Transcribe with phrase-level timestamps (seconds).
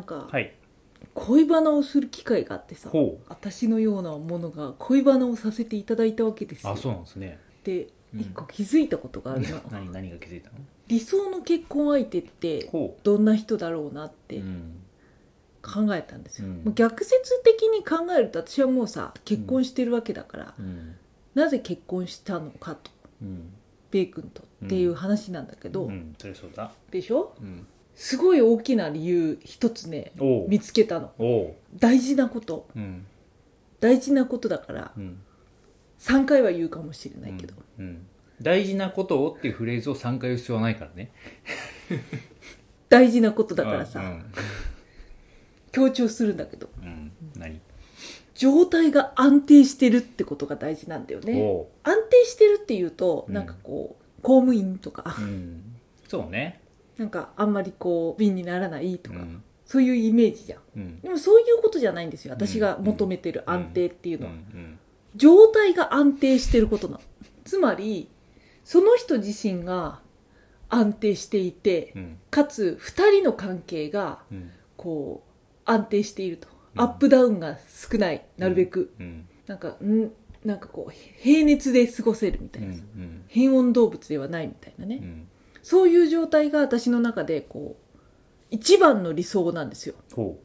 [0.00, 0.52] なんかはい。
[1.14, 2.90] 恋バナをする機会があってさ
[3.28, 6.72] 私のようなものが恋バナをさせていただいたわけですよ。
[6.72, 7.38] あそうなんですね。
[7.64, 8.20] でうん。
[8.20, 10.56] 一個気づいたことがあるの、 何何が気づいたの？
[10.88, 14.76] 理想の結婚相手ってほどんな人だろうなっうてうん。
[15.62, 16.54] 考えたんですよ、うん。
[16.64, 20.96] もう逆説的に考えると私はもうさ結婚してるわけだから、うん。
[21.34, 22.90] なぜ結婚したのかと
[23.22, 23.52] うん。
[23.90, 26.14] ベイ君とっていう話なんだけど、うん。
[26.18, 26.72] それそうだ。
[26.90, 27.34] でしょ？
[27.40, 27.66] うん
[28.00, 30.48] すごい大きな理由一つねおう。
[30.48, 31.12] 見つけたの。
[31.18, 31.54] おう。
[31.78, 32.66] 大事なこと。
[32.74, 33.06] うん。
[33.78, 35.20] 大事なことだからうん。
[35.98, 37.84] 3回は言うかもしれないけど、うん。
[37.84, 38.06] うん。
[38.40, 41.12] 大事なことをっていうフレーズを3回言う必要はないからね。
[42.88, 44.24] 大事なことだからさ、うん。
[45.70, 46.70] 強調するんだけど。
[46.80, 46.86] うん。
[46.86, 47.60] うん何？
[48.34, 51.38] 状態が安定してるってことが大事なんだよね。
[51.38, 51.66] おう。
[51.82, 55.76] 安定してるっていうとうんなんかこう公務員とか、うん。
[56.08, 56.62] そうね
[57.00, 59.42] なんかあんまりこう瓶にならないとか、うん。
[59.64, 60.60] そういうイメージじゃん。
[60.76, 61.00] うん。
[61.00, 62.34] でもそういうことじゃないんですよ。
[62.34, 64.78] 私が求めてる安定っていううんのは、うん。
[65.16, 67.00] 状態が安定してることなの。
[67.44, 68.10] つまり
[68.64, 70.00] その人自身が
[70.68, 72.18] 安定していてうん。
[72.30, 74.50] かつ2人の関係がうん。
[74.76, 76.82] こう安定していると、うん。
[76.82, 78.26] アップダウンが少ない。
[78.36, 79.26] なるべく、うん。
[79.46, 80.10] なんかん？
[80.44, 83.24] なんかこう平熱で過ごせるみたういな、ん。
[83.28, 85.28] 変温動物ではないみたいなね、うん
[85.62, 87.90] そういう状態が私の中でこう
[88.50, 89.94] 一番の理想なんですよ。
[90.14, 90.38] ほ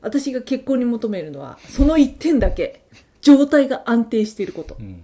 [0.00, 2.82] 私が結婚に求めるのはその一点だけ。
[3.22, 4.76] 状態が安定していること。
[4.78, 5.02] ううん。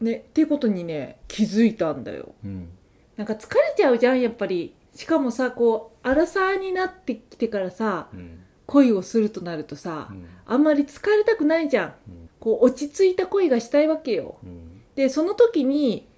[0.00, 2.34] ねっていうことにね気づいたんだよ。
[2.44, 2.68] うん。
[3.16, 4.74] なんか疲れちゃうじゃんやっぱり。
[4.94, 8.40] しかもさこう荒さになってきてからさうん。
[8.66, 10.26] 恋をするとなるとさ、うん。
[10.46, 11.94] あんまり疲れたくないじゃん。
[12.08, 12.28] うん。
[12.38, 14.38] こう落ち着いた恋がしたいわけよ。
[14.44, 14.82] うん。
[14.94, 16.09] でその時に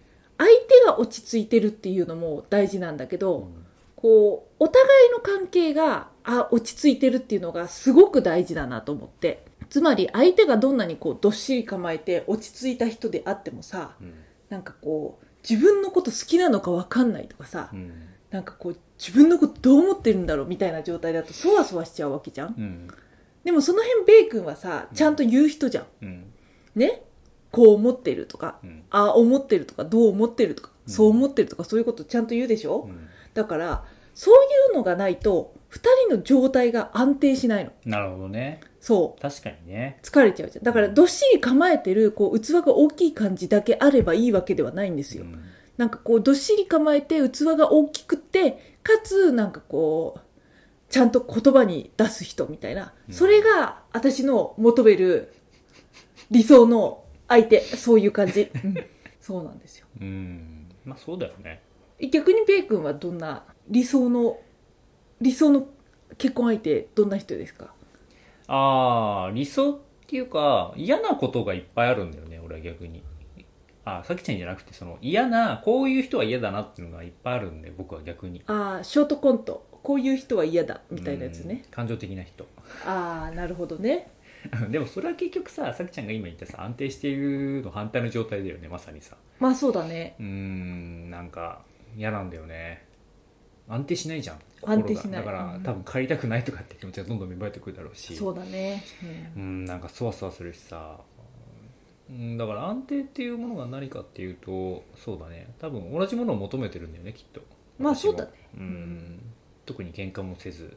[0.42, 3.48] 相手が落ち着いてるっていうのも大事なんだけど、
[3.94, 9.44] こうお互いの関係があ落ち着いてるっていうのがすごく大事だなと思って。
[9.70, 14.12] つまり相手がどんなにこうどっしり構えて落ち着いた人であってもさうん。
[14.50, 17.92] なんかこう自分のこと好きなのか分かんないとかさ、うん。
[18.30, 22.54] なんかこう自分のことどう思ってるんだろうみたいな状態だとそわそわしちゃうわけじゃん。
[22.58, 22.88] うん。
[23.44, 25.86] でもその辺ベイ君はさちゃんと言う人じゃん。
[26.02, 26.32] うん。
[26.74, 27.02] ね？
[27.52, 28.82] こう思ってるとかうん。
[28.90, 30.92] ああ思ってるとかどう思ってるとかうん。
[30.92, 33.08] そう思ってるとかそういうことちゃんと言うでしょ、うん。
[33.34, 37.70] だからそういうのがないと2人の状態が安定しないの。
[37.84, 38.60] なるほどね。
[38.80, 39.98] そ確かにね。
[40.02, 40.64] う疲れちゃうじゃん。
[40.64, 45.40] だからどっしり構えてるこう器が大きい感じだけあればいいわけではないんですよ、うん。
[45.76, 50.20] なんかこうどっしり構えて器が大きくてかつなんかこう
[50.90, 53.14] ちゃんと言葉に出す人みたいな、うん。
[53.14, 55.32] それが私の求める
[56.30, 57.01] 理想の
[57.32, 58.74] 相手そういう感じ、うん。
[59.20, 59.86] そうなんですよ。
[60.00, 60.68] うん。
[60.84, 61.62] まあそうだよね。
[62.10, 64.38] 逆にベイ君はどんな理想の
[65.20, 65.66] 理想の
[66.18, 67.72] 結婚相手どんな人ですか？
[68.48, 73.02] ああ理想っていうか嫌なことがいっぱいあるんだよね俺は逆に。
[73.84, 78.42] あさきちゃんじゃなくてその嫌なこういう人は嫌だなっていうのがいっぱいあるんで僕は逆に。
[78.46, 79.66] ああショートコント。
[79.82, 81.62] こういう人は嫌だみたいなやつね。
[81.64, 81.70] うん。
[81.70, 82.46] 感情的な人。
[82.86, 84.10] ああなるほどね
[84.70, 89.16] でもそれは結局ささきちゃんが今言ったさ安定しているの反対の状態だよねまさにさ。
[89.38, 90.16] まあそうだね。
[90.18, 91.64] うーんなんか
[91.96, 92.86] 嫌なんだよね。
[93.68, 95.24] 安定しないじゃん安定しない。
[95.24, 95.62] だから、うん。
[95.62, 98.14] 多分帰りたくないとかって気持ちがどんどん芽生えてくるだろうし。
[98.14, 98.82] そうだね、
[99.36, 99.42] うん。
[99.42, 101.00] うんなんかそわそわするしさ。
[102.10, 105.54] うんだから安定っていうものが何かっていうとそうだね。
[105.58, 107.40] 多分同じものを求めてるんだよねきっと。
[107.78, 108.30] まあそうだね。
[108.56, 109.20] うん。
[109.64, 110.76] 特に喧嘩もせず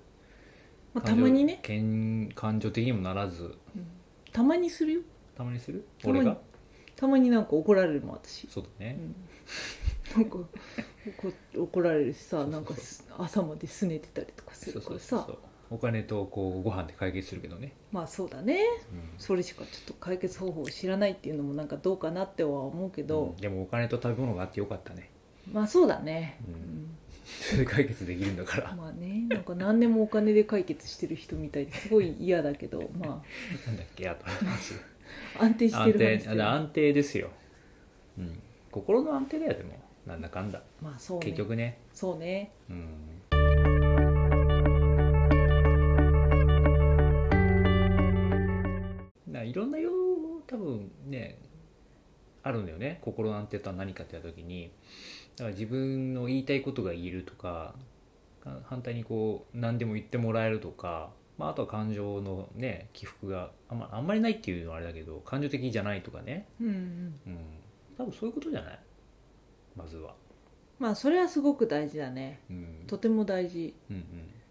[0.96, 3.44] まあ、たまにね、感情感情的にもならず。
[3.44, 3.88] うん。
[4.32, 5.02] たまにするよ。
[5.36, 5.86] たまにする？
[6.02, 6.20] たまに。
[6.22, 6.38] 俺が？
[6.96, 8.98] たまになんか怒られるもん私、そうだね、
[10.16, 10.38] うん、なんか
[11.54, 12.52] 怒怒られるしさそうそうそう。
[12.52, 15.06] なんかす朝まで拗ねてたりとかすそうるからさ。
[15.08, 15.38] そうそうそう
[15.72, 18.62] お金とこうご飯で解決するけどね、まあそうだね。
[18.94, 19.10] うん。
[19.18, 23.24] それしかちょっと解決方法を知らないっていうのもなんかどうかなっては思うけど。
[23.24, 25.10] うん、でもお金と食べ物があってよかったね。
[25.52, 26.85] まあそうだね、ううんん
[27.26, 28.76] それで解決できるんだから。
[28.76, 33.08] まあねなんか何でもお金で解決してる人みたいですごい嫌だけどま
[33.66, 37.30] なんだっけあとあ安定して安る話定安定ですよ、
[38.18, 38.40] うん、
[38.72, 39.86] 心の安定だよでも。
[40.06, 40.62] なんだかんだ。
[40.82, 41.26] まあそうね。
[41.26, 41.80] 結局ね。
[41.92, 42.52] そうね。
[42.70, 42.86] うん。
[49.32, 49.92] だいろんな用
[50.46, 51.40] 多分ね
[52.44, 53.00] あるんだよね。
[53.02, 54.72] 心の安定とは何かって言った時に
[55.38, 57.76] だから自分の言いたいことが言えるとか
[58.44, 66.74] か反対にこう何でも言ってもらえるとか、まあ、あとは感情のね起伏があんまあんまりないっていうのはあれだけど感情的じゃないとかね、うんうん。
[66.74, 67.40] うん、
[67.98, 68.80] 多分そういうことじゃない？
[69.76, 70.14] まずは、
[70.80, 72.40] まあそれはすごく大事だね。
[72.50, 73.76] うん、とても大事。
[73.90, 74.04] うんうん。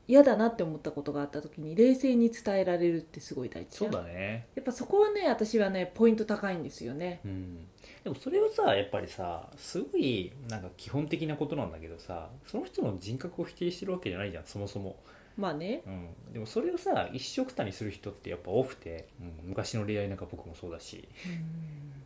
[0.06, 4.48] 嫌だなって思ったことがあった時に冷静に伝えられるってすごい大事そうだね。
[4.54, 7.20] やっぱそこはね私はねポイント高いんですよね。
[7.24, 7.66] うん
[8.04, 14.96] でもそれをさやっぱりさすごいなんか基本的なことなんだけどさその人の人格を否定してるわけじゃないじゃんそもそも、
[15.38, 15.82] まあね。
[15.86, 15.90] う
[16.30, 21.08] ん、でもそれをさ一緒くたにする人ってやっぱ多くて、うん、昔の恋愛なんか僕もそうだし、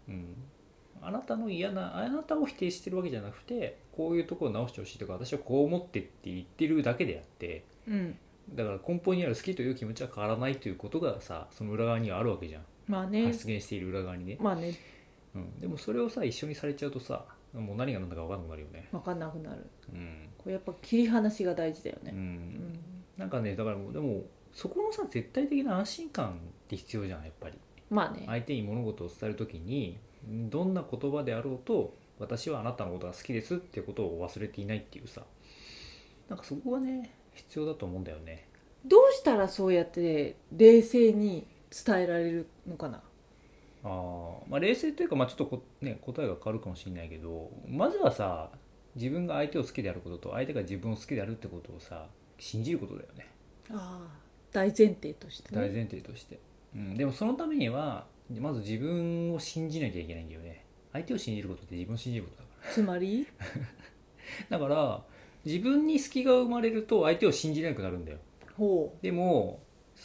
[0.08, 0.36] うん、
[1.02, 8.16] あなたの嫌なあなたを否定してるわけじゃなくてこういうところを直してほしいとか私はこう思ってって言ってるだけであってうん。
[8.54, 12.62] だから根本にある好きという気持ちは変わらないということがさその裏側にはあるわけじゃん。
[12.86, 13.26] まあね。
[13.26, 14.74] 発言している裏側にね、まあね
[15.34, 18.88] うん、でもそれをさ一緒にされちゃうとさもう何が何だか分かんなくなるよね。
[18.92, 19.66] 分かんなくなる。
[19.92, 22.18] うん、これやっぱ切り離しが大事だようね、うん。
[22.18, 22.80] ん、
[23.16, 24.22] なんかねだからもうでも
[24.52, 27.58] そこのさ絶対的な安心感って必要じゃんやっぱり。
[27.90, 28.24] まあね。
[28.26, 35.22] 相手に物事を伝える時にどんな言葉であろうと私はあなたのことが好きですってことを忘れていないっていうさ。
[36.28, 38.46] なんかそこがね必要だと思うんだよね。
[38.84, 43.02] どうしたらそうやって冷静に伝えられるのかな
[43.84, 48.50] あー、まあ冷静というか、まあ、ちょっとこ、ね、答えが変わるかもしれないけどまずはさ
[48.96, 52.06] 自分が相手を好きであることと相手が自分を好きであるってことをさ
[52.38, 53.26] 信じることだよね。
[53.70, 54.18] ああ
[54.52, 55.60] 大前提としてね。
[55.60, 56.38] 大前提として、
[56.74, 58.06] うん、でもそのためには
[58.38, 60.64] まず自分を信じなきゃいけないんだよね。
[60.92, 63.26] 相手を信じることって自分を信じることだかつまり？
[64.50, 65.04] ら だから
[65.44, 68.18] 自分に隙が生まれると相手を信じれなくなるんだよ。
[68.56, 69.60] ほでも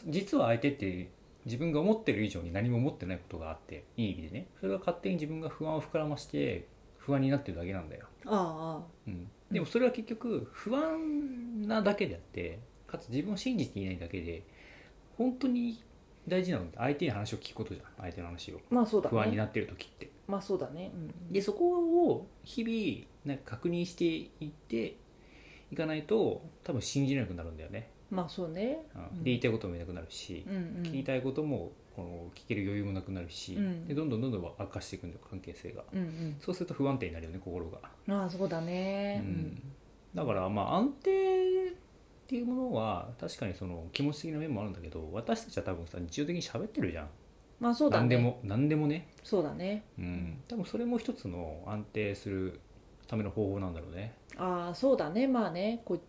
[0.08, 1.10] 実は相手って
[1.46, 4.48] 自分が思ってる以上に何も思ってないことがあっていい意味でね。
[4.60, 6.68] それが勝手に自分が不安を膨らまして
[6.98, 8.84] 不安になってるだけなんだよ、うああ。
[9.08, 14.44] うん、でもそれは結局不安なだけであってかつ自分を信じていないだけで
[15.18, 15.84] 本当に
[16.28, 17.88] 大事なのって相手に話を聞くことじゃん。
[18.04, 18.60] 相手の話を。
[18.70, 19.18] まあそうだね。
[19.18, 20.10] 不安になってる時って。
[20.28, 21.34] まあそうだね、うん。
[21.34, 24.96] でそこを日々なんか確認していって
[25.72, 28.86] いかないと多分信じれなくなるんだよね、まあそうね。
[28.96, 29.24] うん。
[29.24, 30.84] で言いたいこともなくなるし、うんうん。
[30.84, 33.88] 聞きたいこともこの聞ける余裕もなくなるし、うん。
[33.88, 35.84] でどんどんどんどん悪化していくんだよ関係性が。
[35.94, 36.38] うんうん。
[36.40, 37.80] そうすると不安定になるよね心が、
[38.10, 39.22] ああそうだね。
[39.24, 39.62] うん。
[40.14, 41.72] だからまあ安定っ
[42.28, 47.08] ていうものは確かにその気持ち的な面もあるんだけど私たちは多分さ日常的に喋ってるじゃん、
[47.60, 48.02] まあそうだね。
[48.02, 49.08] 何でも何でもね。
[49.24, 49.84] そうだね。
[49.98, 50.38] うん。
[50.48, 52.60] 多分それも一つの安定する
[53.08, 54.14] ための方法なんだろうね。
[54.38, 55.28] ああそうだね。
[55.28, 55.82] まあね。
[55.86, 56.02] こう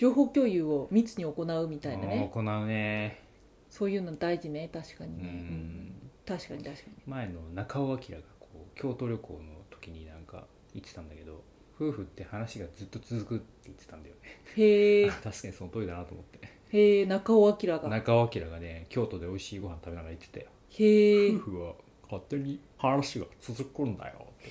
[0.00, 2.30] 情報共有を密に行うみたいなね。
[2.32, 3.20] 行うね。
[3.68, 5.30] そういうの大事ね確かにうね、うん。
[5.36, 6.94] ん確かに確かに。
[7.06, 7.98] 前の中尾明が
[8.40, 11.44] こう京都旅行の時になんか言ってたんだけど
[11.78, 14.40] 夫婦って話がずっと続くって言ってたんだよね。
[14.56, 16.48] へえあ 確かにその通りだなと思って。
[16.70, 17.88] へえ中尾明が。
[17.90, 20.46] 中尾明がね京都で美味しいご飯食べながら言ってたよ。
[20.70, 21.74] へえ夫婦は
[22.04, 24.50] 勝手に話が続くんだよって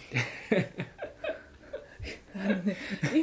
[0.52, 0.99] 言って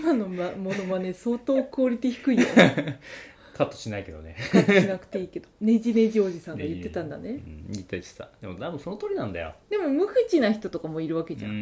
[0.06, 2.47] 今のまものまね相当クオリティ低いよ
[3.56, 4.37] カットしないけどね。
[4.53, 5.49] カットしなくていいけど。
[5.62, 7.31] ねじねじおじさんが言ってたんだね。
[7.31, 9.55] うん言ってたでも多分その通りなんだよ。
[9.70, 11.53] でも無口な人とかもいるわけうじゃん、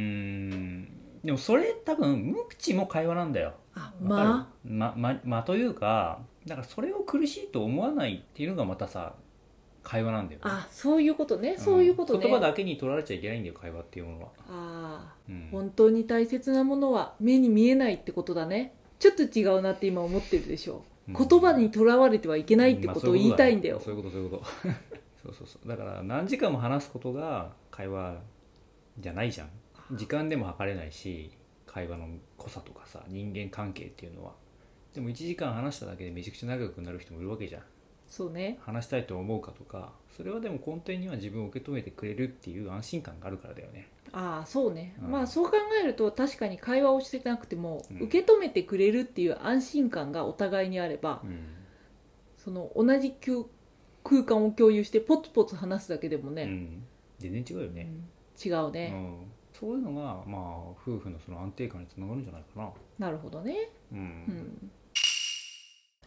[0.50, 0.88] ん。
[1.22, 3.54] でもそれ多分無口も会話なんだよ。
[3.74, 9.14] あままままというかだからそれを苦しいと思わないっていうのがまたさ
[9.84, 10.42] 会話なんだよね。
[10.44, 11.56] ああそういうことね。
[11.58, 15.14] そういうことね、ん言葉だけに取られちゃいけないんだよ会話っていうものは、ああ。
[15.28, 15.48] うん。
[15.52, 18.74] 本当に大切なものは目に見えないってことだね。
[18.98, 21.12] ちょっと違うなって今思ってるでしょ、う。
[21.12, 21.14] ん。
[21.14, 24.44] 言葉にとらわれてはいけないってことを言いたいんだよ、まあそういうことそういうこと。
[25.22, 25.68] そうそうそう。
[25.68, 28.16] だから何時間も話すことが会話
[28.98, 29.50] じゃないじゃん。
[29.92, 31.30] 時間でも測れないし
[31.66, 34.32] 会話の濃さとかさ人間関係っていうのは。
[34.94, 37.62] でも1時間話しただけでめちゃくちゃ長くなる人もいるわけじゃん
[38.14, 38.58] そうね。
[38.60, 43.88] 話したいと思うかとかそれはでも根底には自分を受け止めてくれるっていう安心感があるからだよね。
[44.12, 45.10] ああそうね、うん。
[45.10, 47.96] まあそう考えると確かに会話をしてなくても、うん。
[48.02, 51.40] 受け止めてくれるっていう安心感がお互いにあれば、うん。
[52.36, 53.44] その同じ空
[54.04, 56.84] 空間を共有してポツポツ話すだけでもね、うん。
[57.18, 58.50] 全然違うよね、うん。
[58.50, 59.26] 違ううね、ん。
[59.52, 62.70] そういうのがまあ夫婦のその安定感につながるんじゃないかな。
[62.98, 63.56] なるほどね、
[63.90, 63.98] うん。
[63.98, 64.70] うん、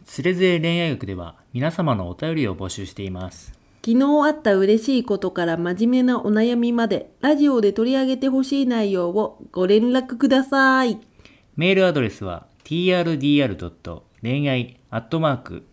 [0.04, 3.52] つれづれ恋愛学では皆様のお便りを募集しています。
[3.84, 10.98] 昨日あった嬉しいことから真面目なお悩みまでラジオで取り上げてほしい内容をご連絡ください。
[11.56, 14.02] メールアドレスは trdr.
[14.22, 14.80] 恋愛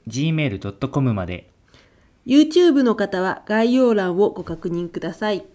[0.07, 1.49] .gmail.com まで。
[2.25, 5.45] YouTube の方は概要欄をご確認ください